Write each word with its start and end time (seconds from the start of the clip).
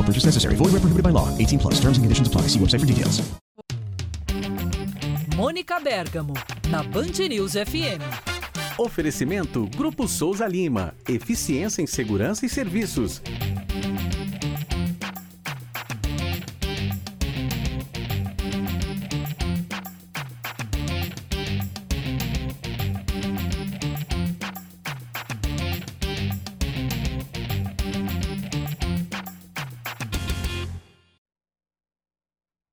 No 0.00 0.06
purchase 0.06 0.24
necessary. 0.24 0.56
Void 0.56 0.72
where 0.72 0.80
prohibited 0.80 1.04
by 1.04 1.10
law. 1.10 1.28
18 1.36 1.58
plus. 1.58 1.74
Terms 1.74 1.98
and 1.98 2.04
conditions 2.04 2.26
apply. 2.26 2.48
See 2.48 2.58
website 2.58 2.80
for 2.80 2.86
details. 2.86 3.20
Mônica 5.36 5.80
Bergamo, 5.80 6.34
na 6.70 6.82
Band 6.82 7.28
News 7.28 7.52
FM. 7.52 8.00
Oferecimento 8.78 9.68
Grupo 9.76 10.08
Souza 10.08 10.46
Lima. 10.46 10.94
Eficiência 11.08 11.82
em 11.82 11.86
Segurança 11.86 12.46
e 12.46 12.48
Serviços. 12.48 13.22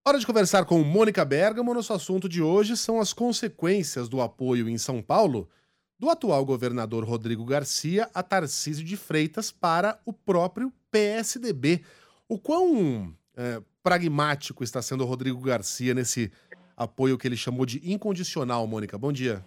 Hora 0.08 0.19
de 0.19 0.25
conversar 0.25 0.63
com 0.63 0.81
Mônica 0.86 1.25
Bergamo. 1.25 1.73
Nosso 1.73 1.91
assunto 1.91 2.30
de 2.30 2.41
hoje 2.41 2.77
são 2.77 3.02
as 3.02 3.11
consequências 3.11 4.08
do 4.08 4.22
apoio 4.22 4.69
em 4.69 4.77
São 4.77 5.02
Paulo 5.02 5.50
do 6.00 6.09
atual 6.09 6.45
governador 6.45 7.03
Rodrigo 7.03 7.44
Garcia 7.44 8.09
a 8.13 8.23
Tarcísio 8.23 8.85
de 8.85 8.95
Freitas 8.95 9.51
para 9.51 10.00
o 10.06 10.13
próprio 10.13 10.72
PSDB. 10.90 11.81
O 12.25 12.40
quão 12.40 13.13
é, 13.35 13.62
pragmático 13.84 14.63
está 14.63 14.81
sendo 14.81 15.03
o 15.03 15.06
Rodrigo 15.06 15.41
Garcia 15.41 15.94
nesse 15.94 16.31
apoio 16.78 17.17
que 17.17 17.28
ele 17.28 17.35
chamou 17.35 17.66
de 17.66 17.81
incondicional, 17.84 18.66
Mônica? 18.66 18.97
Bom 18.97 19.12
dia. 19.12 19.44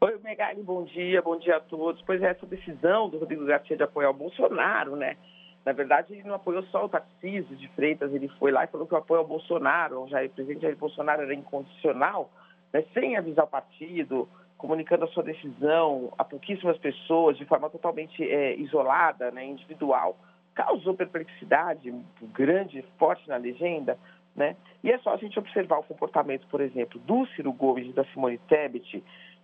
Oi, 0.00 0.18
Megali, 0.24 0.62
bom 0.62 0.82
dia, 0.82 1.20
bom 1.20 1.38
dia 1.38 1.58
a 1.58 1.60
todos. 1.60 2.00
Pois 2.06 2.22
é, 2.22 2.30
essa 2.30 2.46
decisão 2.46 3.10
do 3.10 3.18
Rodrigo 3.18 3.44
Garcia 3.44 3.76
de 3.76 3.82
apoiar 3.82 4.08
o 4.08 4.14
Bolsonaro, 4.14 4.96
né? 4.96 5.18
Na 5.64 5.72
verdade, 5.72 6.14
ele 6.14 6.22
não 6.22 6.34
apoiou 6.34 6.62
só 6.64 6.84
o 6.84 6.88
Tarcísio 6.88 7.56
de 7.56 7.68
Freitas, 7.68 8.12
ele 8.14 8.28
foi 8.38 8.50
lá 8.50 8.64
e 8.64 8.68
falou 8.68 8.86
que 8.86 8.94
o 8.94 8.98
apoio 8.98 9.20
ao 9.20 9.26
Bolsonaro, 9.26 10.04
o 10.04 10.08
presidente 10.08 10.62
Jair 10.62 10.76
Bolsonaro 10.76 11.22
era 11.22 11.34
incondicional, 11.34 12.30
né, 12.72 12.84
sem 12.94 13.16
avisar 13.16 13.44
o 13.44 13.48
partido, 13.48 14.28
comunicando 14.56 15.04
a 15.04 15.08
sua 15.08 15.22
decisão 15.22 16.12
a 16.18 16.24
pouquíssimas 16.24 16.78
pessoas, 16.78 17.36
de 17.36 17.44
forma 17.44 17.68
totalmente 17.68 18.22
é, 18.22 18.54
isolada, 18.56 19.30
né, 19.30 19.44
individual. 19.44 20.16
Causou 20.54 20.94
perplexidade 20.94 21.94
grande, 22.34 22.84
forte 22.98 23.26
na 23.28 23.36
legenda, 23.36 23.98
né? 24.34 24.56
E 24.82 24.90
é 24.90 24.98
só 24.98 25.14
a 25.14 25.16
gente 25.16 25.38
observar 25.38 25.78
o 25.78 25.82
comportamento, 25.82 26.46
por 26.48 26.60
exemplo, 26.60 27.00
do 27.00 27.26
Ciro 27.28 27.52
Gomes 27.52 27.88
e 27.88 27.92
da 27.92 28.04
Simone 28.06 28.38
Tebet, 28.48 29.02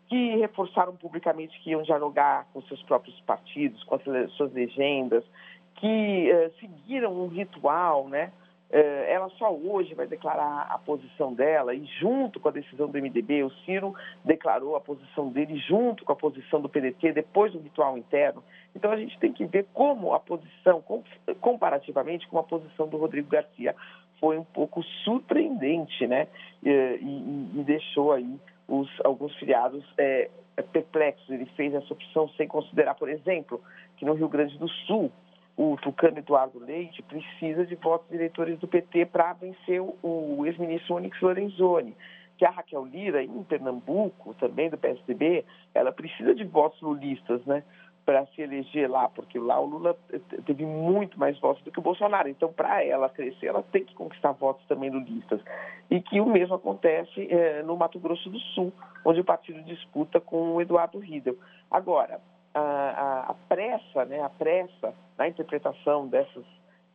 que 0.09 0.37
reforçaram 0.37 0.95
publicamente 0.95 1.59
que 1.61 1.71
iam 1.71 1.83
dialogar 1.83 2.47
com 2.53 2.63
seus 2.63 2.83
próprios 2.83 3.19
partidos, 3.21 3.83
com 3.85 3.97
as 3.97 4.33
suas 4.33 4.53
legendas, 4.53 5.25
que 5.77 6.33
uh, 6.33 6.53
seguiram 6.59 7.13
um 7.13 7.29
ritual, 7.29 8.09
né? 8.09 8.33
Uh, 8.69 9.05
ela 9.07 9.29
só 9.39 9.55
hoje 9.55 9.95
vai 9.95 10.09
declarar 10.09 10.67
a 10.69 10.77
posição 10.79 11.33
dela 11.33 11.73
e 11.73 11.85
junto 12.01 12.41
com 12.41 12.49
a 12.49 12.53
decisão 12.53 12.89
do 12.89 12.99
MDB, 12.99 13.45
o 13.45 13.51
Ciro 13.65 13.95
declarou 14.25 14.75
a 14.75 14.81
posição 14.81 15.29
dele 15.29 15.57
junto 15.59 16.05
com 16.05 16.13
a 16.13 16.17
posição 16.17 16.61
do 16.61 16.69
PDT 16.69 17.13
depois 17.13 17.53
do 17.53 17.61
ritual 17.61 17.97
interno. 17.97 18.43
Então 18.75 18.91
a 18.91 18.97
gente 18.97 19.17
tem 19.21 19.33
que 19.33 19.45
ver 19.45 19.67
como 19.73 20.15
a 20.15 20.19
posição, 20.19 20.83
comparativamente 21.41 22.27
com 22.27 22.39
a 22.41 22.43
posição 22.43 22.89
do 22.89 22.97
Rodrigo 22.97 23.29
Garcia, 23.29 23.75
foi 24.21 24.37
um 24.39 24.45
pouco 24.45 24.83
surpreendente, 25.05 26.07
né? 26.07 26.27
E, 26.63 26.71
e, 26.71 27.63
deixou 27.65 28.13
aí 28.13 28.39
os, 28.67 28.89
alguns 29.05 29.35
filiados 29.37 29.85
é, 29.99 30.29
perplexos. 30.73 31.29
Ele 31.31 31.47
fez 31.57 31.75
essa 31.75 31.93
opção 31.93 32.29
sem 32.31 32.49
considerar, 32.49 32.95
por 32.95 33.09
exemplo, 33.09 33.61
que 33.97 34.05
no 34.05 34.15
Rio 34.15 34.29
Grande 34.29 34.59
do 34.59 34.69
Sul 34.69 35.13
o 35.57 35.77
Tucano 35.79 36.19
Eduardo 36.19 36.59
Leite 36.59 37.03
precisa 37.03 37.65
de 37.65 37.75
votos 37.77 38.13
eleitores 38.13 38.59
do 38.59 38.69
PT 38.69 39.07
para 39.07 39.33
vencer 39.33 39.81
o, 39.81 40.45
ex-ministro 40.45 40.97
Onyx 40.97 41.19
Lorenzoni. 41.21 41.97
Que 42.37 42.45
a 42.45 42.51
Raquel 42.51 42.85
Lira, 42.85 43.23
em 43.25 43.43
Pernambuco, 43.45 44.35
também 44.35 44.69
do 44.69 44.77
PSDB, 44.77 45.43
ela 45.75 45.91
precisa 45.91 46.35
de 46.35 46.45
votos 46.45 46.79
lulistas, 46.83 47.43
né? 47.47 47.65
Para 48.05 48.27
se 48.27 48.43
eleger 48.43 48.89
lá, 48.89 49.09
porque 49.09 49.39
lá 49.39 49.59
o 49.59 49.65
Lula 49.65 49.97
teve 50.45 50.67
muito 50.67 51.19
mais 51.19 51.39
votos 51.41 51.63
do 51.65 51.73
que 51.73 51.79
o 51.79 51.83
Bolsonaro. 51.83 52.29
Então, 52.29 52.53
para 52.53 52.85
ela 52.85 53.09
crescer, 53.09 53.47
ela 53.47 53.63
tem 53.63 53.85
que 53.85 53.95
conquistar 53.95 54.33
votos 54.33 54.65
também 54.67 54.91
lulistas. 54.91 55.41
E 55.91 56.01
que 56.03 56.21
o 56.21 56.27
mesmo 56.27 56.55
acontece 56.55 57.27
é, 57.33 57.63
no 57.63 57.77
Mato 57.77 57.99
Grosso 57.99 58.29
do 58.29 58.39
Sul, 58.39 58.71
onde 59.03 59.21
o 59.21 59.25
partido 59.25 59.63
disputa 59.63 60.21
com 60.21 60.55
o 60.55 60.61
Eduardo 60.61 60.99
Riedel. 60.99 61.37
Agora, 61.71 62.21
a, 62.57 62.61
a, 62.61 63.31
a 63.31 63.35
pressa, 63.49 64.05
né, 64.07 64.23
a 64.23 64.31
pressa 64.31 64.95
na 65.19 65.29
interpretação 65.29 66.09
dessas, 66.09 66.45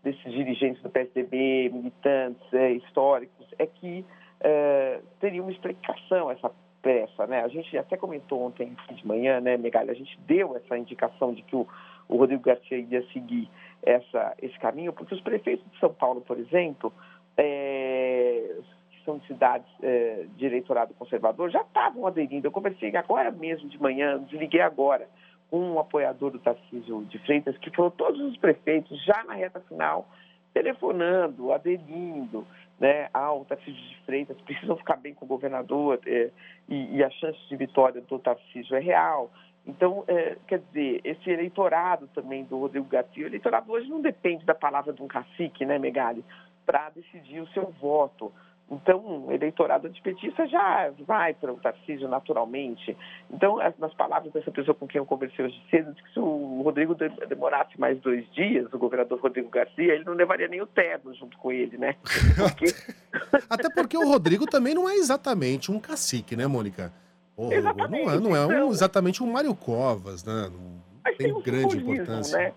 desses 0.04 0.32
dirigentes 0.32 0.82
do 0.82 0.90
PSDB, 0.90 1.70
militantes 1.70 2.42
é, 2.52 2.72
históricos, 2.72 3.46
é 3.60 3.68
que 3.68 4.04
é, 4.40 5.00
teria 5.20 5.42
uma 5.42 5.52
explicação 5.52 6.32
essa 6.32 6.52
pressa, 6.82 7.28
né? 7.28 7.44
A 7.44 7.48
gente 7.48 7.78
até 7.78 7.96
comentou 7.96 8.42
ontem 8.42 8.76
de 8.92 9.06
manhã, 9.06 9.40
né, 9.40 9.56
Megalha, 9.56 9.92
a 9.92 9.96
gente 9.96 10.20
deu 10.22 10.58
essa 10.58 10.76
indicação 10.76 11.32
de 11.32 11.44
que 11.44 11.56
o, 11.56 11.68
o 12.10 12.18
Rodrigo 12.18 12.42
Garcia 12.42 12.80
ia 12.80 13.06
seguir 13.12 13.48
essa, 13.84 14.36
esse 14.42 14.58
caminho, 14.58 14.92
porque 14.92 15.14
os 15.14 15.22
prefeitos 15.22 15.70
de 15.72 15.80
São 15.80 15.94
Paulo, 15.94 16.22
por 16.22 16.40
exemplo, 16.40 16.92
é, 17.38 18.56
que 18.90 19.06
são 19.06 19.20
de 19.20 19.28
cidades 19.28 19.68
é, 19.84 20.26
de 20.36 20.44
eleitorado 20.44 20.96
conservador, 20.96 21.52
já 21.52 21.62
estavam 21.62 22.08
aderindo. 22.08 22.48
Eu 22.48 22.52
conversei 22.52 22.96
agora 22.96 23.30
mesmo 23.30 23.70
de 23.70 23.80
manhã, 23.80 24.18
desliguei 24.24 24.62
agora 24.62 25.08
um 25.52 25.80
apoiador 25.80 26.32
do 26.32 26.40
Tarcísio 26.40 27.04
de 27.06 27.20
Freitas, 27.20 27.58
que 27.58 27.76
foram 27.76 27.92
todos 27.92 28.22
os 28.22 28.38
prefeitos 28.38 29.04
já 29.04 29.24
na 29.26 29.34
reta 29.34 29.60
final, 29.62 30.08
telefonando, 30.54 31.52
aderindo 31.52 32.46
né, 32.80 33.10
ao 33.14 33.46
Tarcísio 33.46 33.74
de 33.74 33.98
Freitas, 34.06 34.40
precisam 34.42 34.76
ficar 34.78 34.96
bem 34.96 35.14
com 35.14 35.26
o 35.26 35.28
governador 35.28 36.00
é, 36.06 36.32
e, 36.68 36.98
e, 36.98 37.04
a 37.04 37.10
chance 37.12 37.40
de 37.48 37.56
vitória 37.56 38.02
do 38.02 38.20
Tarcísio 38.20 38.76
é 38.76 38.80
real. 38.80 39.30
Então, 39.68 40.04
é, 40.08 40.38
quer 40.48 40.60
dizer, 40.60 41.02
esse 41.04 41.30
eleitorado 41.30 42.08
também 42.16 42.44
do 42.46 42.58
Rodrigo 42.58 42.88
Garcia, 42.88 43.24
o 43.24 43.28
eleitorado 43.28 43.72
hoje 43.72 43.88
não 43.88 44.02
depende 44.02 44.44
da 44.46 44.56
palavra 44.56 44.92
de 44.92 45.02
um 45.02 45.08
cacique, 45.08 45.66
né, 45.66 45.78
Megali, 45.78 46.26
para 46.66 46.90
decidir 46.90 47.40
o 47.40 47.48
seu 47.50 47.72
voto. 47.80 48.32
Então, 48.72 49.26
o 49.28 49.32
eleitorado 49.34 49.86
antipetista 49.86 50.48
já 50.48 50.90
vai 51.06 51.34
para 51.34 51.52
o 51.52 51.58
Tarcísio 51.58 52.08
naturalmente. 52.08 52.96
Então, 53.30 53.58
nas 53.78 53.94
palavras 53.94 54.32
dessa 54.32 54.50
pessoa 54.50 54.74
com 54.74 54.88
quem 54.88 55.00
eu 55.00 55.06
conversei 55.06 55.44
hoje 55.44 55.62
cedo, 55.70 55.94
que 55.94 56.14
se 56.14 56.20
o 56.20 56.62
Rodrigo 56.64 56.96
demorasse 57.28 57.78
mais 57.78 58.00
dois 58.00 58.26
dias, 58.32 58.72
o 58.72 58.78
governador 58.80 59.20
Rodrigo 59.20 59.50
Garcia, 59.50 59.94
ele 59.94 60.06
não 60.06 60.14
levaria 60.14 60.48
nem 60.48 60.62
o 60.62 60.66
terno 60.66 61.14
junto 61.14 61.38
com 61.38 61.52
ele, 61.52 61.78
né? 61.78 61.98
Porque... 62.38 62.74
Até 63.50 63.70
porque 63.70 63.98
o 63.98 64.08
Rodrigo 64.08 64.46
também 64.46 64.74
não 64.74 64.88
é 64.88 64.96
exatamente 64.96 65.70
um 65.70 65.80
cacique, 65.80 66.38
né, 66.38 66.48
Mônica? 66.48 66.94
O 67.36 67.50
não 67.50 68.10
é, 68.10 68.20
não 68.20 68.36
é 68.36 68.46
um, 68.46 68.52
então. 68.52 68.70
exatamente 68.70 69.22
um 69.22 69.30
Mário 69.30 69.54
Covas, 69.54 70.24
né? 70.24 70.50
Não 70.50 70.82
tem, 71.18 71.34
tem 71.34 71.42
grande 71.42 71.78
importância. 71.78 72.38
Né? 72.38 72.54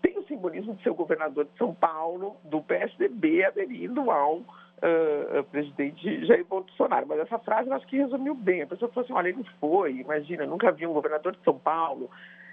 Tem 0.00 0.16
o 0.18 0.26
simbolismo 0.26 0.74
de 0.74 0.82
ser 0.82 0.90
o 0.90 0.94
governador 0.94 1.44
de 1.44 1.58
São 1.58 1.74
Paulo, 1.74 2.36
do 2.44 2.62
PSDB, 2.62 3.44
aderindo 3.44 4.10
ao 4.10 4.42
uh, 4.82 5.44
presidente 5.44 6.26
Jair 6.26 6.44
Bolsonaro. 6.44 7.06
Mas 7.06 7.20
essa 7.20 7.38
frase 7.38 7.68
eu 7.68 7.74
acho 7.74 7.86
que 7.86 7.96
resumiu 7.96 8.34
bem. 8.34 8.62
A 8.62 8.66
pessoa 8.66 8.90
falou 8.90 9.04
assim: 9.04 9.12
olha, 9.12 9.28
ele 9.28 9.44
foi, 9.60 9.92
imagina, 9.96 10.46
nunca 10.46 10.72
vi 10.72 10.86
um 10.86 10.92
governador 10.92 11.32
de 11.32 11.42
São 11.42 11.58
Paulo. 11.58 12.10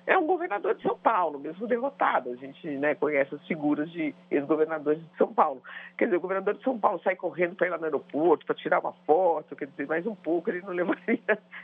É 0.07 0.17
um 0.17 0.25
governador 0.25 0.73
de 0.73 0.83
São 0.83 0.97
Paulo, 0.97 1.37
mesmo 1.37 1.67
derrotado. 1.67 2.31
A 2.31 2.35
gente 2.37 2.65
né, 2.77 2.95
conhece 2.95 3.35
as 3.35 3.45
figuras 3.45 3.91
de 3.91 4.15
ex-governadores 4.31 5.01
de 5.01 5.17
São 5.17 5.33
Paulo. 5.33 5.61
Quer 5.97 6.05
dizer, 6.05 6.15
o 6.15 6.21
governador 6.21 6.53
de 6.53 6.63
São 6.63 6.79
Paulo 6.79 7.01
sai 7.03 7.17
correndo 7.17 7.55
para 7.55 7.67
ir 7.67 7.71
lá 7.71 7.77
no 7.77 7.83
aeroporto, 7.83 8.45
para 8.45 8.55
tirar 8.55 8.79
uma 8.79 8.93
foto, 9.05 9.53
quer 9.53 9.67
dizer, 9.67 9.85
mais 9.85 10.07
um 10.07 10.15
pouco 10.15 10.49
ele 10.49 10.61
não 10.61 10.71
levaria. 10.73 11.19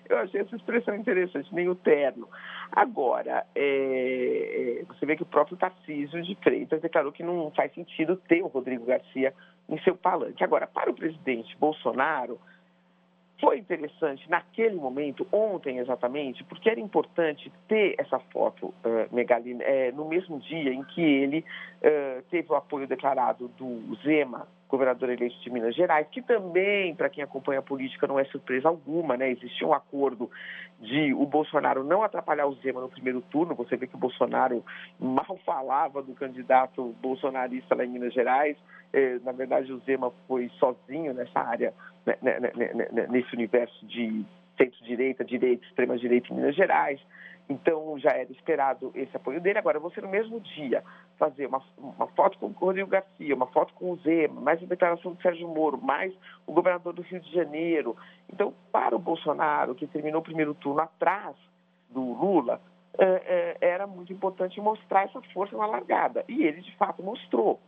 Eu 0.10 0.18
achei 0.18 0.42
essa 0.42 0.58
expressão 0.58 0.94
interessante, 0.94 1.56
nem 1.56 1.70
o 1.70 1.76
terno. 1.76 2.28
Agora, 2.70 3.46
é, 3.56 4.84
você 4.90 5.06
vê 5.06 5.16
que 5.16 5.24
o 5.24 5.28
próprio 5.28 5.56
Tarcísio 5.56 6.22
de 6.22 6.36
Freitas 6.36 6.82
declarou 6.82 7.14
que 7.14 7.24
não 7.24 7.50
faz 7.52 7.74
sentido 7.74 8.18
ter 8.28 8.44
o 8.44 8.48
Rodrigo 8.48 8.86
Garcia 8.86 9.34
em 9.70 9.80
seu 9.84 9.96
palanque. 9.96 10.44
Agora, 10.44 10.68
para 10.68 10.92
o 10.92 10.94
presidente 10.94 11.58
Bolsonaro, 11.58 12.38
foi 13.40 13.58
interessante 13.58 14.30
naquele 14.30 14.76
momento, 14.76 15.28
ontem 15.32 15.80
exatamente, 15.80 16.44
porque 16.44 16.70
era 16.70 16.80
importante 16.80 17.52
ter 17.68 17.96
essa 17.98 18.20
foto, 18.32 18.68
uh, 18.68 19.96
no 19.96 20.06
mesmo 20.08 20.40
dia 20.40 20.74
em 20.74 20.84
que 20.84 21.02
ele 21.02 21.40
uh, 21.40 22.22
teve 22.30 22.52
o 22.52 22.56
apoio 22.56 22.88
declarado 22.88 23.48
do 23.50 23.96
Zema, 24.04 24.48
governador 24.74 25.12
eleito 25.12 25.40
de 25.40 25.52
Minas 25.52 25.76
Gerais, 25.76 26.08
que 26.10 26.20
também, 26.20 26.96
para 26.96 27.08
quem 27.08 27.24
acompanha 27.24 27.60
a 27.60 27.62
política, 27.64 28.08
não 28.08 28.18
é 28.18 28.26
surpresa 28.26 28.68
alguma, 28.68 29.16
né? 29.16 29.30
Existia 29.30 29.68
um 29.68 29.74
acordo 29.74 30.32
de 30.80 31.14
o 31.14 31.28
Bolsonaro 31.28 31.84
não 31.84 32.02
atrapalhar 32.02 32.48
o 32.48 32.56
Zema 32.56 32.82
no 32.82 32.90
primeiro 32.90 33.22
turno. 33.22 33.54
Você 33.54 33.78
vê 33.78 33.86
que 33.86 33.94
o 33.94 34.00
Bolsonaro 34.00 34.66
mal 35.00 35.40
falava 35.46 36.02
do 36.02 36.16
candidato 36.16 36.96
bolsonarista 37.00 37.76
lá 37.76 37.86
em 37.86 37.90
Minas 37.90 38.16
Gerais. 38.16 38.58
É, 38.92 39.20
na 39.20 39.32
verdade, 39.32 39.72
o 39.72 39.78
Zema 39.82 40.12
foi 40.28 40.50
sozinho 40.58 41.14
nessa 41.14 41.40
área, 41.40 41.72
né, 42.04 42.18
né, 42.20 42.40
né, 42.40 43.08
nesse 43.10 43.32
universo 43.36 43.86
de 43.86 44.26
centro-direita, 44.58 45.24
direita, 45.24 45.64
extrema-direita 45.66 46.34
em 46.34 46.36
Minas 46.36 46.56
Gerais. 46.56 47.00
Então 47.48 48.00
já 48.00 48.10
era 48.10 48.32
esperado 48.32 48.92
esse 48.96 49.16
apoio 49.16 49.40
dele. 49.40 49.60
Agora, 49.60 49.80
você 49.80 50.02
no 50.02 50.10
mesmo 50.10 50.40
dia 50.40 50.84
fazer 51.18 51.48
uma, 51.48 51.62
uma 51.78 52.08
foto 52.08 52.38
com 52.38 52.48
o 52.48 52.52
Rodrigo 52.52 52.90
Garcia, 52.90 53.36
uma 53.36 53.48
foto 53.48 53.74
com 53.74 53.92
o 53.92 53.98
Zema, 53.98 54.42
mais 54.42 54.62
a 54.62 54.66
declaração 54.66 55.14
do 55.14 55.22
Sérgio 55.22 55.48
Moro, 55.48 55.80
mais 55.82 56.14
o 56.46 56.54
governador 56.54 56.94
do 56.94 57.02
Rio 57.02 57.20
de 57.20 57.32
Janeiro. 57.32 57.96
Então, 58.32 58.54
para 58.72 58.96
o 58.96 59.00
Bolsonaro, 59.00 59.76
que 59.76 59.88
terminou 59.88 60.22
o 60.22 60.24
primeiro 60.24 60.54
turno 60.54 60.82
atrás 60.82 61.36
do 61.90 62.02
Lula, 62.02 62.60
é, 62.98 63.06
é, 63.06 63.58
era 63.62 63.88
muito 63.88 64.14
importante 64.14 64.60
mostrar 64.62 65.04
essa 65.04 65.22
força 65.34 65.58
na 65.58 65.66
largada. 65.66 66.24
E 66.28 66.44
ele, 66.44 66.62
de 66.62 66.76
fato, 66.78 67.02
mostrou. 67.02 67.60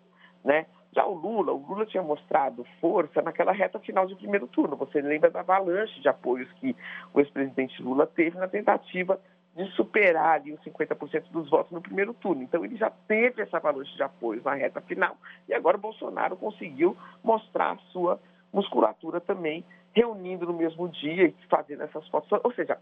Né? 0.44 0.66
Já 0.96 1.06
o 1.06 1.14
Lula, 1.14 1.52
o 1.52 1.58
Lula 1.58 1.86
tinha 1.86 2.04
mostrado 2.04 2.66
força 2.80 3.22
naquela 3.22 3.52
reta 3.52 3.80
final 3.80 4.06
de 4.06 4.16
primeiro 4.16 4.48
turno. 4.48 4.76
Você 4.78 5.02
lembra 5.02 5.30
da 5.30 5.42
avalanche 5.42 6.00
de 6.00 6.08
apoios 6.08 6.52
que 6.54 6.76
o 7.14 7.20
ex-presidente 7.20 7.82
Lula 7.82 8.08
teve 8.08 8.38
na 8.38 8.48
tentativa 8.48 9.16
de 9.16 9.35
superar 9.76 10.36
ali 10.36 10.52
os 10.52 10.60
50% 10.62 11.32
dos 11.32 11.50
votos 11.50 11.72
no 11.72 11.82
primeiro 11.82 12.14
turno. 12.14 12.44
Então 12.44 12.64
ele 12.66 12.76
já 12.76 12.90
teve 12.90 13.42
essa 13.42 13.58
avalanche 13.58 13.96
de 13.96 14.04
apoios 14.04 14.44
na 14.44 14.54
reta 14.54 14.82
final 14.82 15.16
e 15.48 15.54
agora 15.54 15.78
Bolsonaro 15.78 16.36
conseguiu 16.36 16.98
mostrar 17.24 17.72
a 17.72 17.78
sua 17.92 18.20
musculatura 18.52 19.20
também, 19.20 19.64
reunindo 19.94 20.46
no 20.46 20.54
mesmo 20.54 20.88
dia 20.90 21.28
e 21.28 21.36
fazendo 21.50 21.84
essas 21.84 22.08
fotos, 22.08 22.30
ou 22.44 22.54
seja, 22.54 22.78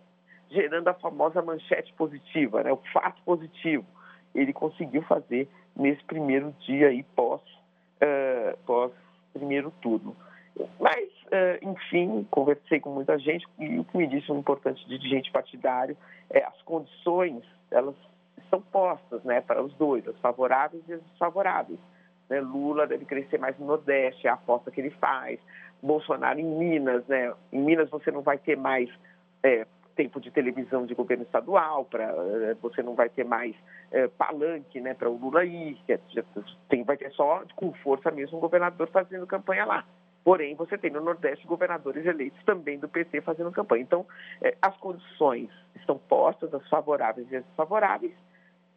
gerando 0.50 0.88
a 0.88 0.94
famosa 0.94 1.42
manchete 1.42 1.94
positiva, 1.94 2.64
né, 2.64 2.72
o 2.72 2.80
fato 2.92 3.22
positivo. 3.24 3.86
Ele 4.34 4.54
conseguiu 4.54 5.02
fazer 5.04 5.48
nesse 5.76 6.04
primeiro 6.06 6.54
dia 6.62 6.88
aí 6.88 7.04
pós, 7.16 7.42
uh, 7.42 8.58
pós 8.66 8.92
primeiro 9.34 9.72
turno. 9.82 10.16
Mas, 10.80 11.10
enfim, 11.62 12.28
conversei 12.30 12.80
com 12.80 12.92
muita 12.92 13.18
gente 13.18 13.48
e 13.60 13.80
o 13.80 13.84
que 13.84 13.98
me 13.98 14.08
disse 14.08 14.32
um 14.32 14.40
importante 14.40 14.88
dirigente 14.88 15.32
partidário 15.32 15.98
é 16.30 16.44
as 16.44 16.62
condições, 16.62 17.44
elas 17.72 17.96
são 18.50 18.62
postas 18.62 19.24
né, 19.24 19.42
para 19.42 19.64
os 19.64 19.74
dois, 19.76 20.08
as 20.08 20.18
favoráveis 20.20 20.84
e 20.88 20.94
as 20.94 21.02
desfavoráveis. 21.02 21.80
Né? 22.30 22.40
Lula 22.40 22.86
deve 22.86 23.06
crescer 23.06 23.40
mais 23.40 23.58
no 23.58 23.66
Nordeste, 23.66 24.28
é 24.28 24.30
a 24.30 24.34
aposta 24.34 24.72
que 24.72 24.80
ele 24.80 24.92
faz. 24.92 25.40
Bolsonaro 25.82 26.40
em 26.40 26.46
Minas, 26.46 27.06
né? 27.08 27.34
Em 27.52 27.60
Minas 27.60 27.90
você 27.90 28.10
não 28.10 28.22
vai 28.22 28.38
ter 28.38 28.56
mais 28.56 28.90
é, 29.44 29.68
tempo 29.96 30.20
de 30.20 30.32
televisão 30.32 30.86
de 30.86 30.96
governo 30.96 31.24
estadual, 31.24 31.86
para 31.86 32.04
é, 32.04 32.56
você 32.62 32.82
não 32.82 32.96
vai 32.96 33.10
ter 33.10 33.26
mais 33.26 33.56
é, 33.92 34.08
palanque 34.08 34.80
né, 34.80 34.94
para 34.94 35.10
o 35.10 35.18
Lula 35.18 35.44
ir, 35.44 35.78
que 35.86 35.94
é, 35.94 36.00
tem, 36.70 36.84
vai 36.84 36.98
ter 36.98 37.12
só 37.12 37.44
com 37.56 37.74
força 37.74 38.12
mesmo 38.12 38.38
um 38.38 38.42
governador 38.42 38.88
fazendo 38.90 39.28
campanha 39.28 39.66
lá. 39.66 39.86
Porém, 40.24 40.56
você 40.56 40.78
tem 40.78 40.90
no 40.90 41.02
Nordeste 41.02 41.46
governadores 41.46 42.06
eleitos 42.06 42.42
também 42.46 42.80
do 42.80 42.88
PT 42.88 43.22
fazendo 43.22 43.52
campanha. 43.52 43.84
Então, 43.84 44.06
eh, 44.42 44.56
as 44.62 44.76
condições 44.78 45.50
estão 45.76 45.98
postas, 45.98 46.54
as 46.54 46.68
favoráveis 46.70 47.30
e 47.30 47.36
as 47.36 47.46
desfavoráveis, 47.46 48.14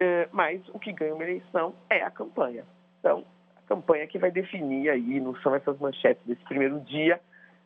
eh, 0.00 0.28
mas 0.32 0.60
o 0.70 0.78
que 0.78 0.92
ganha 0.92 1.14
uma 1.14 1.22
eleição 1.22 1.74
é 1.88 2.02
a 2.02 2.10
campanha. 2.10 2.64
Então, 2.98 3.24
a 3.56 3.68
campanha 3.68 4.06
que 4.08 4.18
vai 4.18 4.30
definir 4.30 4.90
aí, 4.90 5.20
não 5.20 5.36
são 5.36 5.54
essas 5.54 5.78
manchetes 5.78 6.24
desse 6.26 6.42
primeiro 6.44 6.80
dia, 6.80 7.20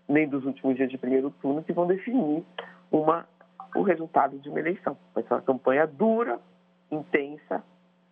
nem 0.06 0.29
dos 0.29 0.44
últimos 0.44 0.77
dias 0.77 0.91
de 0.91 0.99
primeiro 0.99 1.31
turno, 1.41 1.62
que 1.62 1.73
vão 1.73 1.87
definir 1.87 2.44
uma, 2.91 3.27
o 3.75 3.82
resultado 3.82 4.38
de 4.38 4.49
uma 4.50 4.61
eleição. 4.61 4.97
Vai 5.15 5.25
ser 5.25 5.32
uma 5.32 5.43
campanha 5.43 5.87
dura, 5.87 6.38
intensa, 6.91 7.65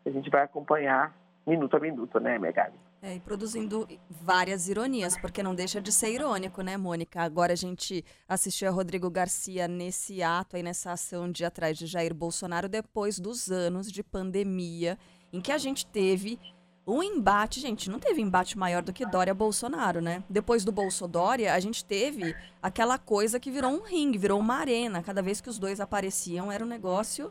a 0.07 0.11
gente 0.11 0.31
vai 0.31 0.43
acompanhar 0.43 1.15
minuto 1.47 1.77
a 1.77 1.81
minuto, 1.81 2.19
né, 2.21 2.39
Megali? 2.39 2.75
É, 3.01 3.15
e 3.15 3.21
produzindo 3.21 3.89
várias 4.11 4.69
ironias, 4.69 5.17
porque 5.17 5.41
não 5.41 5.55
deixa 5.55 5.81
de 5.81 5.93
ser 5.93 6.13
irônico, 6.13 6.63
né, 6.63 6.77
Mônica? 6.77 7.23
Agora 7.23 7.53
a 7.53 7.57
gente 7.57 8.05
assistiu 8.29 8.69
a 8.69 8.73
Rodrigo 8.73 9.09
Garcia 9.09 9.69
nesse 9.69 10.21
ato 10.21 10.57
aí, 10.57 10.65
nessa 10.65 10.91
ação 10.91 11.31
de 11.31 11.45
atrás 11.45 11.79
de 11.79 11.87
Jair 11.87 12.13
Bolsonaro, 12.13 12.69
depois 12.69 13.21
dos 13.21 13.53
anos 13.53 13.93
de 13.93 14.03
pandemia, 14.03 14.99
em 15.33 15.41
que 15.41 15.53
a 15.53 15.59
gente 15.59 15.87
teve 15.87 16.41
um 16.85 17.03
embate, 17.03 17.61
gente, 17.61 17.89
não 17.89 18.01
teve 18.01 18.21
embate 18.21 18.59
maior 18.59 18.83
do 18.83 18.93
que 18.93 19.07
Dória 19.07 19.35
Bolsonaro, 19.35 20.01
né? 20.01 20.25
Depois 20.29 20.65
do 20.65 20.73
Bolsodória, 20.73 21.55
a 21.55 21.61
gente 21.61 21.85
teve 21.85 22.35
aquela 22.63 22.99
coisa 22.99 23.39
que 23.39 23.51
virou 23.51 23.71
um 23.71 23.83
ringue, 23.83 24.19
virou 24.19 24.41
uma 24.41 24.55
arena. 24.55 25.03
Cada 25.03 25.23
vez 25.23 25.41
que 25.41 25.51
os 25.51 25.59
dois 25.59 25.81
apareciam, 25.81 26.51
era 26.51 26.65
um 26.65 26.69
negócio. 26.69 27.31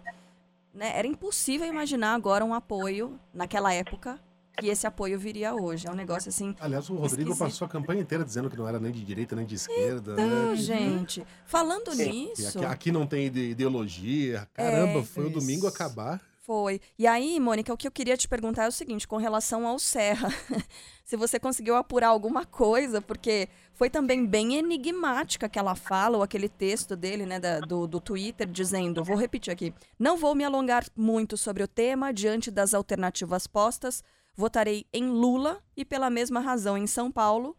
Né? 0.74 0.98
Era 0.98 1.08
impossível 1.08 1.68
imaginar 1.68 2.14
agora 2.14 2.46
um 2.46 2.54
apoio, 2.54 3.20
naquela 3.34 3.74
época, 3.74 4.20
que 4.58 4.68
esse 4.68 4.88
apoio 4.88 5.18
viria 5.20 5.54
hoje. 5.54 5.88
É 5.88 5.92
um 5.92 5.96
negócio 5.96 6.30
assim. 6.30 6.56
Aliás, 6.60 6.90
o 6.90 6.96
Rodrigo 6.96 7.32
esquisito. 7.32 7.38
passou 7.38 7.66
a 7.66 7.70
campanha 7.70 8.02
inteira 8.02 8.26
dizendo 8.26 8.50
que 8.50 8.58
não 8.58 8.68
era 8.68 8.80
nem 8.80 8.92
de 8.92 9.04
direita 9.04 9.36
nem 9.36 9.46
de 9.46 9.56
esquerda. 9.56 10.14
Então, 10.14 10.50
né? 10.52 10.56
gente, 10.56 11.26
falando 11.46 11.94
nisso. 11.94 12.58
Aqui, 12.58 12.66
aqui, 12.66 12.92
não 12.92 13.06
tem 13.06 13.28
ideologia. 13.28 14.48
Caramba, 14.54 15.00
é, 15.00 15.04
foi 15.04 15.26
o 15.26 15.30
domingo 15.30 15.68
acabar. 15.68 16.22
Foi. 16.48 16.80
E 16.98 17.06
aí, 17.06 17.42
Mônica, 17.42 17.74
o 17.74 17.78
que 17.78 17.86
eu 17.86 17.92
queria 17.92 18.16
te 18.16 18.26
perguntar 18.26 18.64
é 18.64 18.68
o 18.70 18.72
seguinte, 18.72 19.06
com 19.06 19.18
relação 19.18 19.68
ao 19.68 19.78
Serra. 19.78 20.30
se 21.04 21.18
você 21.18 21.38
conseguiu 21.38 21.76
apurar 21.76 22.08
alguma 22.08 22.46
coisa, 22.46 23.02
porque 23.02 23.50
foi 23.74 23.90
também 23.90 24.26
bem 24.26 24.56
enigmática 24.56 25.46
aquela 25.46 25.76
fala 25.76 26.16
ou 26.16 26.24
aquele 26.24 26.48
texto 26.48 26.96
dele, 26.96 27.26
né, 27.26 27.38
da, 27.38 27.60
do, 27.60 27.86
do 27.86 28.00
Twitter, 28.00 28.48
dizendo, 28.48 29.04
vou 29.04 29.18
repetir 29.18 29.52
aqui, 29.52 29.74
não 30.00 30.16
vou 30.16 30.34
me 30.34 30.46
alongar 30.46 30.86
muito 30.96 31.36
sobre 31.36 31.64
o 31.64 31.68
tema 31.68 32.14
diante 32.14 32.50
das 32.50 32.74
alternativas 32.74 33.46
postas, 33.46 34.02
Votarei 34.38 34.86
em 34.94 35.10
Lula 35.10 35.58
e, 35.76 35.84
pela 35.84 36.12
mesma 36.12 36.40
razão, 36.40 36.78
em 36.78 36.86
São 36.86 37.12
Paulo, 37.12 37.58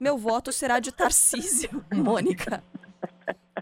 meu 0.00 0.16
voto 0.16 0.50
será 0.50 0.80
de 0.80 0.90
Tarcísio, 0.90 1.84
Mônica. 1.92 2.64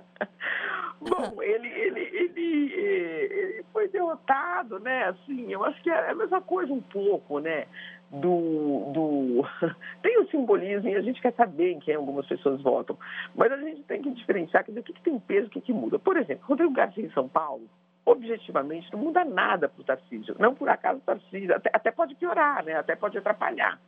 Bom, 1.03 1.43
ele, 1.43 1.67
ele, 1.67 2.01
ele, 2.01 2.73
ele, 2.73 3.65
foi 3.73 3.89
derrotado, 3.89 4.79
né? 4.79 5.07
Assim, 5.07 5.53
eu 5.53 5.65
acho 5.65 5.83
que 5.83 5.91
é 5.91 6.11
a 6.11 6.15
mesma 6.15 6.41
coisa 6.41 6.73
um 6.73 6.81
pouco, 6.81 7.41
né? 7.41 7.67
Do, 8.13 8.93
do... 8.93 9.45
Tem 10.01 10.21
o 10.21 10.29
simbolismo 10.29 10.89
e 10.89 10.95
a 10.95 11.03
gente 11.03 11.21
quer 11.21 11.35
saber 11.35 11.73
em 11.73 11.81
quem 11.81 11.97
algumas 11.97 12.27
pessoas 12.29 12.63
votam. 12.63 12.97
Mas 13.35 13.51
a 13.51 13.57
gente 13.57 13.83
tem 13.83 14.03
que 14.03 14.11
diferenciar, 14.13 14.65
quer 14.65 14.71
dizer, 14.71 14.81
o 14.81 14.85
que, 14.85 14.93
que 14.93 15.03
tem 15.03 15.19
peso 15.19 15.47
e 15.47 15.49
o 15.49 15.51
que, 15.51 15.61
que 15.63 15.73
muda. 15.73 15.99
Por 15.99 16.17
exemplo, 16.17 16.47
Rodrigo 16.47 16.73
Garcia 16.73 17.05
em 17.05 17.11
São 17.11 17.29
Paulo, 17.29 17.69
objetivamente, 18.05 18.93
não 18.93 18.99
muda 18.99 19.25
nada 19.25 19.69
para 19.69 19.81
o 19.81 19.85
Tarcísio. 19.85 20.35
Não 20.39 20.55
por 20.55 20.69
acaso 20.69 20.99
o 20.99 21.03
Tarcísio, 21.03 21.55
até, 21.55 21.71
até, 21.73 21.91
pode 21.91 22.15
piorar, 22.15 22.65
né? 22.65 22.75
até 22.75 22.97
pode 22.97 23.17
atrapalhar. 23.17 23.79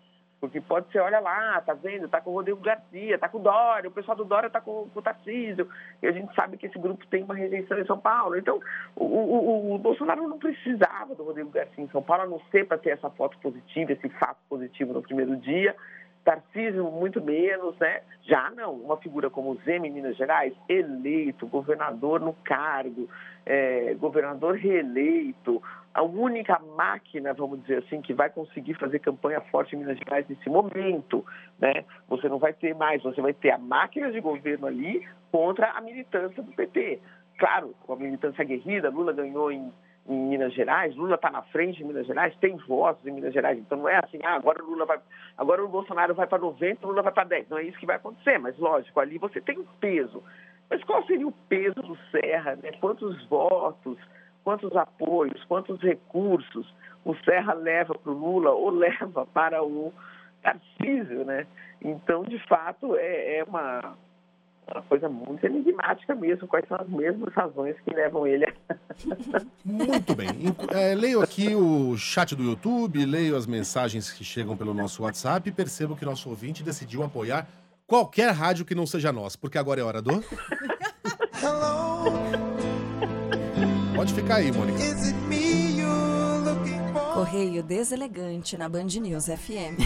Porque 0.41 0.61
pode 0.61 0.91
ser, 0.93 1.01
olha 1.01 1.21
lá, 1.21 1.61
tá 1.63 1.73
vendo, 1.73 2.07
tá 2.07 2.21
com 2.21 2.31
o 2.31 2.35
Rodrigo 2.35 2.61
Garcia, 2.61 3.19
tá 3.19 3.29
com 3.29 3.39
o 3.39 3.43
Dória, 3.43 3.89
o 3.89 3.93
pessoal 3.93 4.17
do 4.17 4.27
Dória 4.27 4.51
tá 4.51 4.61
com, 4.61 4.89
com 4.91 4.99
o 4.99 5.03
Tarcísio, 5.03 5.67
e 6.03 6.07
a 6.07 6.13
gente 6.13 6.35
sabe 6.35 6.59
que 6.59 6.67
esse 6.67 6.79
grupo 6.79 7.07
tem 7.07 7.23
uma 7.23 7.35
rejeição 7.35 7.79
em 7.79 7.87
São 7.87 7.99
Paulo. 7.99 8.37
Então, 8.37 8.61
o, 8.95 9.05
o, 9.05 9.75
o 9.75 9.79
Bolsonaro 9.79 10.29
não 10.29 10.39
precisava 10.39 11.15
do 11.15 11.25
Rodrigo 11.25 11.51
Garcia 11.51 11.83
em 11.83 11.89
São 11.89 12.03
Paulo, 12.03 12.25
a 12.25 12.27
não 12.27 12.41
ser 12.51 12.67
para 12.67 12.77
ter 12.77 12.91
essa 12.91 13.09
foto 13.11 13.39
positiva, 13.39 13.93
esse 13.93 14.09
fato 14.11 14.39
positivo 14.49 14.93
no 14.93 15.03
primeiro 15.03 15.35
dia. 15.37 15.75
Tarcísio, 16.25 16.91
muito 16.91 17.23
menos, 17.23 17.79
né? 17.79 18.01
Já 18.23 18.51
não, 18.51 18.73
uma 18.73 18.97
figura 18.97 19.29
como 19.29 19.53
o 19.53 19.71
em 19.71 19.91
Minas 19.91 20.17
Gerais, 20.17 20.55
eleito, 20.69 21.47
governador 21.47 22.21
no 22.21 22.33
cargo, 22.33 23.09
é, 23.45 23.95
governador 23.95 24.57
reeleito, 24.57 25.63
a 25.93 26.03
única 26.03 26.59
máquina, 26.77 27.33
vamos 27.35 27.61
dizer 27.61 27.85
assim, 27.85 28.01
que 28.01 28.15
vai 28.15 28.31
conseguir 28.31 28.75
fazer 28.75 28.99
campanha 28.99 29.41
forte 29.43 29.77
em 29.77 29.79
Minas 29.79 29.99
Gerais 29.99 30.27
nesse 30.29 30.49
momento, 30.49 31.25
né? 31.61 31.85
Você 32.09 32.29
não 32.29 32.39
vai 32.39 32.53
ter 32.53 32.75
mais, 32.75 33.03
você 33.03 33.21
vai 33.21 33.35
ter 33.35 33.51
a 33.51 33.59
máquina 33.59 34.11
de 34.11 34.21
governo 34.21 34.67
ali 34.67 35.07
contra 35.31 35.71
a 35.73 35.81
militância 35.81 36.43
do 36.43 36.53
PT. 36.53 37.01
Claro, 37.39 37.75
com 37.87 37.93
a 37.93 37.97
militância 37.97 38.43
aguerrida, 38.43 38.89
Lula 38.89 39.13
ganhou 39.13 39.53
em, 39.53 39.71
em 40.07 40.17
Minas 40.17 40.53
Gerais, 40.53 40.95
Lula 40.97 41.15
está 41.15 41.31
na 41.31 41.43
frente 41.43 41.83
em 41.83 41.87
Minas 41.87 42.07
Gerais, 42.07 42.37
tem 42.37 42.57
votos 42.57 43.07
em 43.07 43.13
Minas 43.13 43.33
Gerais, 43.33 43.59
então 43.59 43.79
não 43.79 43.89
é 43.89 43.97
assim, 43.97 44.19
ah, 44.23 44.35
agora 44.35 44.63
o 44.63 44.67
Lula 44.67 44.85
vai, 44.85 44.99
agora 45.39 45.65
o 45.65 45.69
Bolsonaro 45.69 46.15
vai 46.15 46.27
para 46.27 46.39
90, 46.39 46.87
o 46.87 46.91
Lula 46.91 47.03
vai 47.03 47.13
para 47.13 47.25
10. 47.25 47.49
Não 47.49 47.59
é 47.59 47.63
isso 47.63 47.79
que 47.79 47.87
vai 47.87 47.97
acontecer, 47.97 48.39
mas 48.39 48.59
lógico, 48.59 49.01
ali 49.01 49.19
você 49.19 49.41
tem 49.41 49.59
um 49.59 49.67
peso. 49.81 50.23
Mas 50.69 50.83
qual 50.85 51.05
seria 51.07 51.27
o 51.27 51.33
peso 51.49 51.77
do 51.77 51.97
Serra, 52.11 52.57
né? 52.57 52.73
Quantos 52.81 53.25
votos? 53.27 53.99
quantos 54.45 54.77
apoios, 54.77 55.43
quantos 55.45 55.81
recursos 55.81 56.73
o 57.05 57.15
Serra 57.17 57.55
leva 57.55 57.95
para 57.95 58.13
o 58.13 58.15
Lula 58.15 58.51
ou 58.51 58.71
leva 58.71 59.27
para 59.27 59.65
o 59.65 59.93
Tarcísio, 60.43 61.25
né? 61.25 61.47
Então, 61.83 62.23
de 62.23 62.39
fato, 62.47 62.95
é, 62.97 63.39
é 63.39 63.45
uma, 63.45 63.97
uma, 64.73 64.83
coisa 64.83 65.09
muito 65.09 65.45
enigmática 65.45 66.15
mesmo. 66.15 66.47
Quais 66.47 66.67
são 66.69 66.77
as 66.79 66.89
mesmas 66.89 67.33
razões 67.35 67.77
que 67.81 67.95
levam 67.95 68.27
ele 68.27 68.45
a... 68.45 68.53
Muito 69.65 70.15
bem. 70.15 70.29
É, 70.71 70.95
leio 70.95 71.23
aqui 71.23 71.55
o 71.55 71.97
chat 71.97 72.35
do 72.35 72.43
YouTube, 72.43 73.05
leio 73.05 73.37
as 73.37 73.47
mensagens 73.47 74.11
que 74.13 74.25
chegam 74.25 74.57
pelo 74.57 74.73
nosso 74.75 75.03
WhatsApp 75.03 75.49
e 75.49 75.53
percebo 75.53 75.97
que 75.97 76.05
nosso 76.05 76.29
ouvinte 76.29 76.63
decidiu 76.63 77.03
apoiar 77.03 77.47
qualquer 77.87 78.31
rádio 78.33 78.65
que 78.65 78.75
não 78.75 78.87
seja 78.87 79.13
nós, 79.13 79.37
porque 79.37 79.59
agora 79.59 79.81
é 79.81 79.85
hora 79.85 80.01
do... 80.01 80.23
Pode 83.95 84.13
ficar 84.13 84.37
aí, 84.37 84.51
Mônica. 84.53 84.79
Correio 87.15 87.63
deselegante 87.63 88.57
na 88.57 88.69
Band 88.69 88.85
News 89.01 89.27
FM. 89.27 89.79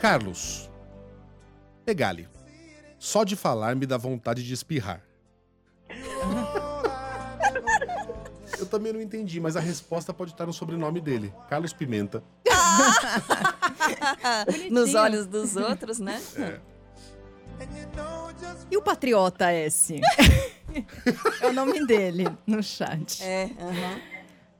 Carlos. 0.00 0.70
Pegali. 1.84 2.28
Só 3.00 3.24
de 3.24 3.34
falar 3.34 3.74
me 3.74 3.86
dá 3.86 3.96
vontade 3.96 4.46
de 4.46 4.52
espirrar. 4.52 5.00
Eu 8.58 8.66
também 8.66 8.92
não 8.92 9.00
entendi, 9.00 9.40
mas 9.40 9.56
a 9.56 9.60
resposta 9.60 10.12
pode 10.12 10.32
estar 10.32 10.44
no 10.44 10.52
sobrenome 10.52 11.00
dele. 11.00 11.32
Carlos 11.48 11.72
Pimenta. 11.72 12.22
Nos 14.70 14.94
olhos 14.94 15.26
dos 15.26 15.56
outros, 15.56 15.98
né? 15.98 16.20
É. 16.36 16.60
E 18.70 18.76
o 18.76 18.82
Patriota 18.82 19.50
S? 19.50 19.98
é 21.40 21.46
o 21.46 21.54
nome 21.54 21.86
dele 21.86 22.28
no 22.46 22.62
chat. 22.62 23.24
É, 23.24 23.44
aham. 23.58 23.98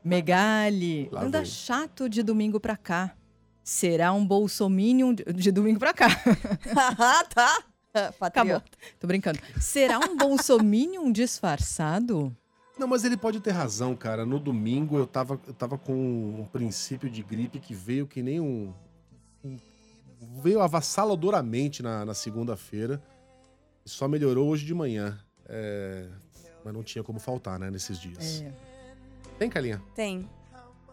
Megali, 0.02 1.10
Lá 1.12 1.24
anda 1.24 1.42
vem. 1.42 1.46
chato 1.46 2.08
de 2.08 2.22
domingo 2.22 2.58
pra 2.58 2.78
cá. 2.78 3.14
Será 3.62 4.14
um 4.14 4.26
bolsominion 4.26 5.12
de, 5.12 5.24
de 5.24 5.52
domingo 5.52 5.78
pra 5.78 5.92
cá. 5.92 6.08
Ah, 6.74 7.24
tá. 7.92 8.08
Acabou. 8.08 8.30
Patriota. 8.60 8.64
Tô 8.98 9.06
brincando. 9.06 9.38
Será 9.60 9.98
um 9.98 10.16
bolsominion 10.16 11.10
disfarçado? 11.12 12.34
Não, 12.78 12.88
mas 12.88 13.04
ele 13.04 13.16
pode 13.16 13.40
ter 13.40 13.50
razão, 13.50 13.94
cara. 13.94 14.24
No 14.24 14.38
domingo 14.38 14.96
eu 14.96 15.06
tava, 15.06 15.38
eu 15.46 15.52
tava 15.52 15.76
com 15.76 15.92
um 15.94 16.46
princípio 16.50 17.10
de 17.10 17.22
gripe 17.22 17.60
que 17.60 17.74
veio 17.74 18.06
que 18.06 18.22
nem 18.22 18.40
um. 18.40 18.72
um- 19.44 19.58
veio 20.42 20.60
avassaladoramente 20.60 21.82
na, 21.82 22.04
na 22.04 22.14
segunda-feira. 22.14 23.02
E 23.84 23.88
só 23.88 24.06
melhorou 24.08 24.48
hoje 24.48 24.64
de 24.64 24.74
manhã. 24.74 25.18
É, 25.46 26.06
mas 26.64 26.72
não 26.74 26.82
tinha 26.82 27.02
como 27.02 27.18
faltar, 27.18 27.58
né, 27.58 27.70
nesses 27.70 27.98
dias. 27.98 28.42
É. 28.42 28.52
Tem, 29.38 29.48
Calinha? 29.50 29.82
Tem. 29.94 30.28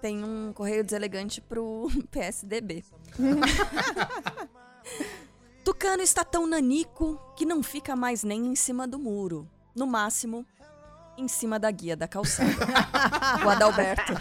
Tem 0.01 0.23
um 0.23 0.51
correio 0.53 0.83
deselegante 0.83 1.41
pro 1.41 1.89
PSDB. 2.11 2.83
Tucano 5.67 6.01
está 6.01 6.23
tão 6.23 6.47
nanico 6.47 7.19
que 7.35 7.45
não 7.45 7.61
fica 7.61 7.93
mais 7.93 8.23
nem 8.23 8.47
em 8.47 8.55
cima 8.55 8.87
do 8.87 8.97
muro. 8.97 9.45
No 9.75 9.85
máximo, 9.85 10.45
em 11.17 11.27
cima 11.27 11.59
da 11.59 11.69
guia 11.69 11.93
da 11.93 12.07
calçada. 12.07 12.65
o 13.45 13.49
Adalberto. 13.49 14.13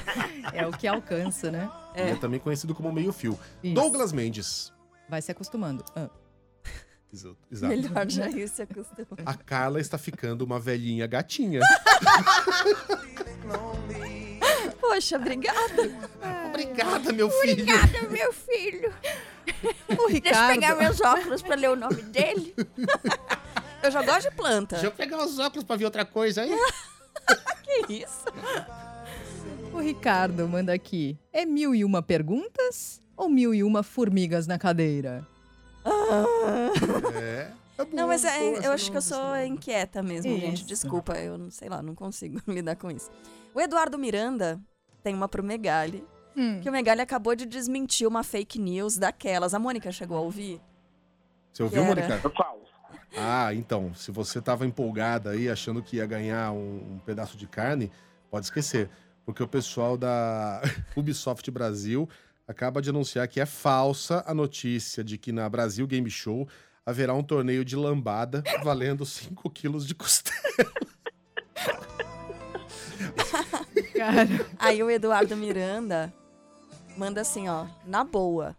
É 0.53 0.67
o 0.67 0.73
que 0.73 0.89
alcança, 0.89 1.53
né? 1.53 1.71
Ele 1.95 2.11
é 2.11 2.17
também 2.17 2.41
conhecido 2.41 2.75
como 2.75 2.93
meio-fio. 2.93 3.39
Isso. 3.63 3.77
Douglas 3.77 4.13
Mendes. 4.13 4.73
Vai 5.09 5.23
se 5.23 5.31
acostumando. 5.31 5.85
Ah. 5.95 6.11
Exato. 7.13 7.39
exato. 7.49 7.73
Melhor 7.73 8.11
já 8.11 8.29
ir 8.29 8.49
se 8.49 8.63
acostuma. 8.63 9.07
A 9.25 9.35
Carla 9.35 9.81
está 9.81 9.97
ficando 9.97 10.43
uma 10.43 10.59
velhinha 10.59 11.07
gatinha. 11.07 11.61
Poxa, 14.89 15.17
obrigada. 15.17 15.83
Obrigada, 16.49 17.13
meu 17.13 17.29
filho. 17.31 17.63
Obrigada, 17.63 18.09
meu 18.09 18.33
filho. 18.33 18.93
O 19.89 19.97
Deixa 19.97 20.01
eu 20.03 20.07
Ricardo. 20.09 20.55
pegar 20.55 20.75
meus 20.77 21.01
óculos 21.01 21.43
pra 21.43 21.55
ler 21.55 21.71
o 21.71 21.77
nome 21.77 22.03
dele. 22.03 22.55
Eu 23.83 23.91
já 23.91 24.03
gosto 24.03 24.31
de 24.31 24.37
planta. 24.37 24.77
Deixa 24.77 24.87
eu 24.87 24.91
pegar 24.93 25.19
os 25.25 25.39
óculos 25.39 25.63
pra 25.65 25.77
ver 25.77 25.85
outra 25.85 26.05
coisa 26.05 26.43
aí. 26.43 26.51
Que 27.87 27.95
isso? 28.05 28.25
O 29.73 29.79
Ricardo 29.81 30.49
manda 30.49 30.73
aqui. 30.73 31.19
É 31.33 31.45
mil 31.45 31.75
e 31.75 31.85
uma 31.85 32.01
perguntas 32.01 33.03
ou 33.17 33.29
mil 33.29 33.53
e 33.53 33.63
uma 33.63 33.83
formigas 33.83 34.47
na 34.47 34.59
cadeira? 34.59 35.27
É. 35.85 37.51
é 37.79 37.85
boa, 37.85 37.89
Não, 37.93 38.07
mas 38.09 38.25
é- 38.25 38.39
boa, 38.39 38.63
eu 38.65 38.73
acho 38.73 38.91
que 38.91 38.97
eu 38.97 39.03
sou 39.03 39.37
inquieta 39.45 40.03
mesmo, 40.03 40.39
gente. 40.39 40.59
Isso. 40.61 40.67
Desculpa, 40.67 41.15
eu 41.19 41.37
não 41.37 41.51
sei 41.51 41.69
lá, 41.69 41.83
não 41.83 41.95
consigo 41.95 42.41
lidar 42.49 42.77
com 42.77 42.91
isso. 42.91 43.11
O 43.55 43.61
Eduardo 43.61 43.99
Miranda 43.99 44.61
tem 45.07 45.15
uma 45.15 45.29
pro 45.29 45.41
Megali. 45.41 46.05
Hum. 46.37 46.59
Que 46.61 46.69
o 46.69 46.73
Megali 46.73 47.01
acabou 47.01 47.37
de 47.37 47.47
desmentir 47.47 48.09
uma 48.09 48.25
fake 48.25 48.59
news 48.59 48.99
daquelas. 48.99 49.55
A 49.55 49.59
Mônica 49.59 49.93
chegou 49.93 50.17
a 50.17 50.21
ouvir? 50.21 50.61
Você 51.53 51.63
ouviu, 51.63 51.85
Era. 51.85 52.09
Mônica? 52.09 52.31
Qual? 52.31 52.61
Ah, 53.17 53.55
então, 53.55 53.95
se 53.95 54.11
você 54.11 54.43
tava 54.43 54.67
empolgada 54.67 55.31
aí, 55.31 55.49
achando 55.49 55.81
que 55.81 55.99
ia 55.99 56.07
ganhar 56.07 56.51
um, 56.51 56.95
um 56.95 56.99
pedaço 56.99 57.37
de 57.37 57.47
carne, 57.47 57.93
pode 58.29 58.47
esquecer. 58.47 58.91
Porque 59.25 59.41
o 59.41 59.47
pessoal 59.47 59.97
da 59.97 60.61
Ubisoft 60.97 61.49
Brasil 61.53 62.09
acaba 62.49 62.83
de 62.83 62.91
anunciar 62.91 63.29
que 63.29 63.39
é 63.39 63.47
falsa 63.47 64.25
a 64.27 64.35
notícia 64.35 65.05
de 65.05 65.17
que 65.17 65.31
na 65.31 65.49
Brasil 65.49 65.87
Game 65.87 66.11
Show 66.11 66.49
haverá 66.85 67.15
um 67.15 67.23
torneio 67.23 67.65
de 67.65 67.77
lambada 67.77 68.43
valendo 68.65 69.07
5 69.07 69.49
quilos 69.51 69.87
de 69.87 69.95
costela. 69.95 70.37
Cara, 73.97 74.29
Aí 74.59 74.83
o 74.83 74.91
Eduardo 74.91 75.37
Miranda 75.37 76.13
manda 76.97 77.21
assim, 77.21 77.49
ó, 77.49 77.67
na 77.87 78.05
boa. 78.05 78.57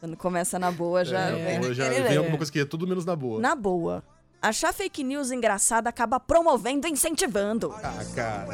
Quando 0.00 0.16
começa 0.16 0.58
na 0.58 0.70
boa, 0.70 1.04
já 1.04 1.30
É, 1.30 1.58
vem. 1.60 1.74
já 1.74 1.88
vem 1.88 2.16
alguma 2.16 2.36
coisa 2.36 2.52
que 2.52 2.60
é 2.60 2.64
tudo 2.64 2.86
menos 2.86 3.04
na 3.04 3.16
boa. 3.16 3.40
Na 3.40 3.54
boa. 3.54 4.02
Achar 4.42 4.72
fake 4.72 5.02
news 5.02 5.30
engraçada 5.30 5.88
acaba 5.88 6.20
promovendo 6.20 6.86
e 6.86 6.90
incentivando. 6.90 7.72
Ah, 7.82 8.04
cara. 8.14 8.48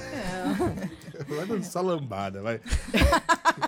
Vai 1.29 1.47
dançar 1.47 1.83
lambada, 1.85 2.43
vai. 2.43 2.61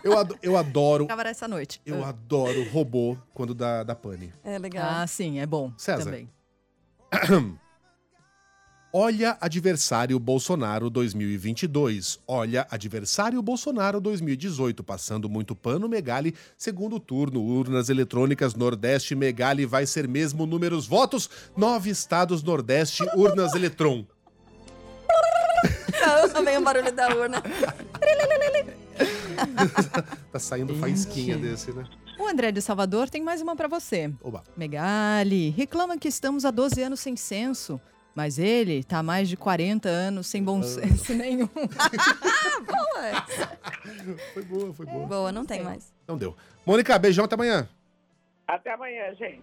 Eu, 0.02 0.18
ado- 0.18 0.36
eu 0.42 0.56
adoro, 0.56 1.04
acabará 1.04 1.30
essa 1.30 1.46
noite. 1.46 1.80
eu 1.86 2.02
Ah. 2.04 2.08
adoro 2.08 2.68
robô 2.70 3.16
quando 3.32 3.54
dá, 3.54 3.82
dá 3.84 3.94
pane. 3.94 4.32
É 4.42 4.58
legal. 4.58 4.84
Ah, 4.88 5.06
sim, 5.06 5.38
é 5.38 5.46
bom. 5.46 5.72
César. 5.76 6.04
Também. 6.04 6.28
Olha 8.96 9.36
adversário 9.40 10.16
Bolsonaro 10.20 10.88
2022. 10.88 12.20
Olha 12.28 12.64
adversário 12.70 13.42
Bolsonaro 13.42 14.00
2018. 14.00 14.84
Passando 14.84 15.28
muito 15.28 15.56
pano, 15.56 15.88
Megali. 15.88 16.32
Segundo 16.56 17.00
turno, 17.00 17.42
urnas 17.42 17.88
eletrônicas 17.88 18.54
Nordeste. 18.54 19.16
Megali 19.16 19.66
vai 19.66 19.84
ser 19.84 20.06
mesmo 20.06 20.46
números 20.46 20.86
votos. 20.86 21.28
Nove 21.56 21.90
estados 21.90 22.40
Nordeste, 22.44 23.02
urnas 23.16 23.52
Eletron. 23.56 24.06
Também 26.32 26.56
o 26.58 26.62
barulho 26.62 26.92
da 26.92 27.08
urna. 27.08 27.42
Tá 30.30 30.38
saindo 30.38 30.72
faísquinha 30.76 31.36
desse, 31.36 31.72
né? 31.72 31.84
O 32.18 32.28
André 32.28 32.52
de 32.52 32.62
Salvador 32.62 33.10
tem 33.10 33.22
mais 33.22 33.42
uma 33.42 33.56
pra 33.56 33.66
você. 33.66 34.12
Oba. 34.22 34.44
Megali, 34.56 35.50
reclama 35.50 35.98
que 35.98 36.06
estamos 36.06 36.44
há 36.44 36.52
12 36.52 36.80
anos 36.80 37.00
sem 37.00 37.16
censo, 37.16 37.80
mas 38.14 38.38
ele 38.38 38.84
tá 38.84 38.98
há 38.98 39.02
mais 39.02 39.28
de 39.28 39.36
40 39.36 39.88
anos 39.88 40.26
sem 40.26 40.42
bom 40.42 40.62
senso 40.62 41.12
nenhum. 41.14 41.48
Foi 44.32 44.42
boa, 44.44 44.72
foi 44.72 44.86
boa. 44.86 45.06
Boa, 45.06 45.32
não 45.32 45.44
tem 45.44 45.62
mais. 45.62 45.92
Não 46.06 46.16
deu. 46.16 46.36
Mônica, 46.64 46.98
beijão 46.98 47.24
até 47.24 47.34
amanhã. 47.34 47.68
Até 48.46 48.72
amanhã, 48.72 49.14
gente. 49.14 49.42